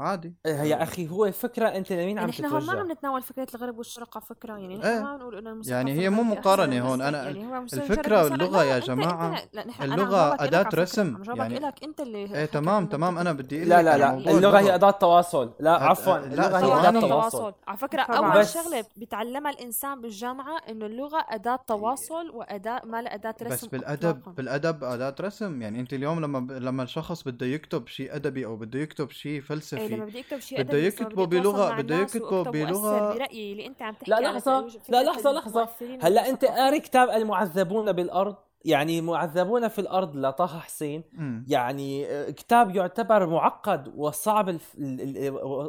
[0.00, 0.34] عادي.
[0.46, 3.46] إيه، يا أخي هو فكرة أنت لمين يعني عم إحنا هون ما عم نتناول فكرة
[3.54, 5.00] الغرب والشرق على فكرة يعني نحن إيه.
[5.00, 7.00] ما بنقول إنه يعني هي مو مقارنة هون.
[7.00, 11.22] أنا يعني الفكرة اللغة يا جماعة انت انت اللغة أداة رسم.
[11.36, 14.90] يعني لك أنت اللي إيه تمام تمام أنا بدي لا لا لا اللغة هي أداة
[14.90, 15.52] تواصل.
[15.60, 17.54] لا عفوا اللغة هي أداة تواصل.
[17.68, 23.34] على فكرة أول شغلة بيتعلمها الإنسان بالجامعة إنه اللغة أداة تواصل وأداة ما لها أداة
[23.42, 25.62] رسم بس بالادب بالأدب أداة رسم.
[25.62, 29.87] يعني أنت اليوم لما لما الشخص بده يكتب شيء أدبي أو بده يكتب شيء فلسفي
[29.88, 33.14] إيه لما بده يكتب شيء بده يكتبوا بلغة بده يكتبوا بلغة.
[33.14, 35.68] برأيي اللي أنت عم تحكي لا لحظة لا لحظة لحظة.
[36.02, 41.04] هلأ أنت قاري كتاب المعذبون بالأرض يعني معذبون في الأرض لطه حسين.
[41.12, 41.42] م.
[41.48, 44.74] يعني آه، كتاب يعتبر معقد وصعب الف...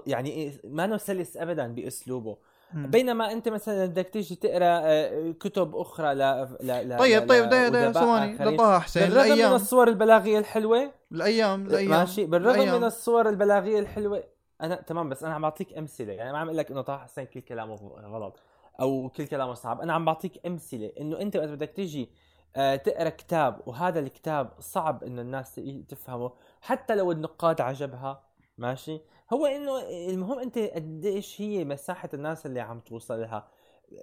[0.08, 2.38] يعني ما سلس ابدا بأسلوبه.
[2.74, 2.88] م.
[2.88, 7.92] بينما أنت مثلا بدك تيجي تقرأ آه، كتب أخرى لا لا لا طيب طيب دقيقه
[7.92, 12.26] ثواني لطه حسين بالرغم من الصور البلاغية الحلوة الأيام الأيام ماشي.
[12.26, 12.78] بالرغم الأيام.
[12.78, 14.24] من الصور البلاغية الحلوة
[14.62, 16.14] أنا تمام بس أنا عم بعطيك أمثلة.
[16.14, 18.40] يعني ما عم أقول لك إنه طه حسين كل كلامه غلط
[18.82, 19.82] أو كل كلامه صعب.
[19.82, 22.10] أنا عم بعطيك أمثلة إنه أنت وقت بدك تيجي
[22.56, 25.56] آه، تقرأ كتاب وهذا الكتاب صعب إنه الناس
[25.90, 26.32] تفهمه
[26.62, 28.24] حتى لو النقاد عجبها
[28.58, 29.02] ماشي؟
[29.34, 33.48] هو إنه المهم أنت قديش هي مساحة الناس اللي عم توصل لها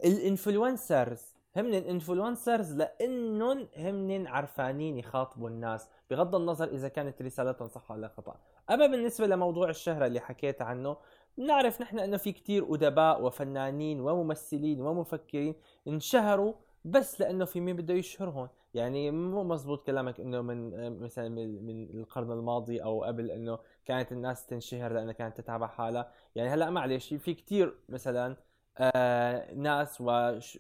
[0.05, 7.69] ال influencers هم ال influencers لانهم هم عرفانين يخاطبوا الناس بغض النظر إذا كانت رسالتهم
[7.69, 8.37] صح ولا خطأ.
[8.71, 10.97] أما بالنسبة لموضوع الشهرة اللي حكيت عنه
[11.39, 15.55] بنعرف نحن إنه في كتير أدباء وفنانين وممثلين ومفكرين
[15.89, 16.55] انشهروا
[16.85, 18.49] بس لأنه في مين بده يشهرهم.
[18.75, 24.47] يعني مو مزبوط كلامك إنه من مثلا من القرن الماضي أو قبل إنه كانت الناس
[24.47, 26.13] تنشهر لأنها كانت تتابع حالها.
[26.35, 28.37] يعني هلأ معلش في كتير مثلا
[28.79, 30.03] آه ناس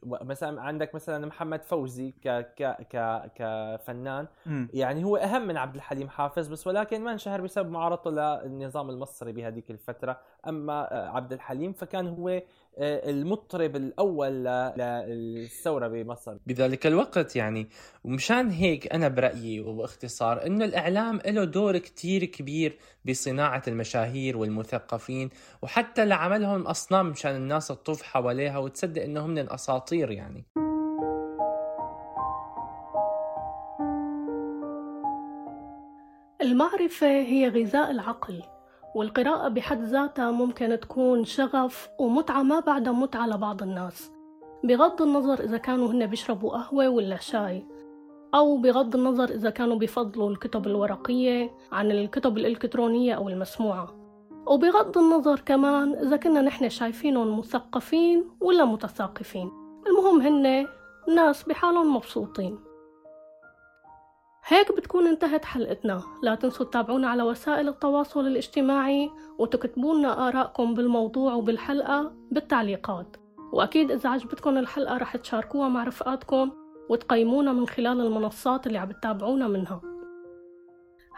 [0.02, 2.62] ومثلا عندك مثلا محمد فوزي ك ك
[2.92, 4.66] ك كفنان م.
[4.74, 9.32] يعني هو أهم من عبد الحليم حافظ بس ولكن ما انشهر بسبب معارضته للنظام المصري
[9.32, 12.42] بهذيك الفترة أما آه، عبد الحليم فكان هو
[12.78, 14.44] المطرب الأول
[14.76, 16.36] للثورة بمصر.
[16.46, 17.68] بذلك الوقت يعني
[18.04, 25.30] ومشان هيك أنا برأيي وباختصار إنه الإعلام له دور كتير كبير بصناعة المشاهير والمثقفين
[25.62, 30.44] وحتى لعملهم أصنام مشان الناس تطوف حواليها وتصدق إنهم من اساطير يعني.
[36.42, 38.42] المعرفة هي غذاء العقل.
[38.97, 44.12] والقراءة بحد ذاتها ممكن تكون شغف ومتعة ما بعدها متعة لبعض الناس.
[44.64, 47.66] بغض النظر إذا كانوا هن بيشربوا قهوة ولا شاي
[48.34, 53.94] أو بغض النظر إذا كانوا بيفضلوا الكتب الورقية عن الكتب الإلكترونية أو المسموعة.
[54.47, 59.51] وبغض النظر كمان إذا كنا نحن شايفينهم مثقفين ولا متثاقفين.
[59.86, 60.66] المهم هن
[61.14, 62.59] ناس بحالهم مبسوطين.
[64.49, 66.03] هيك بتكون انتهت حلقتنا.
[66.22, 73.16] لا تنسوا تتابعونا على وسائل التواصل الاجتماعي وتكتبوا لنا آرائكم بالموضوع وبالحلقة بالتعليقات.
[73.53, 76.51] وأكيد إذا عجبتكم الحلقة رح تشاركوها مع رفقاتكم
[76.90, 79.80] وتقيمونا من خلال المنصات اللي عم تتابعونا منها.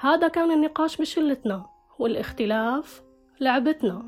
[0.00, 1.66] هذا كان النقاش بشلتنا
[1.98, 3.02] والاختلاف
[3.40, 4.02] لعبتنا.